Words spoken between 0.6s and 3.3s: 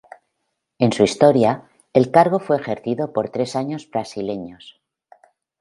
En su historia, el cargo fue ejercido por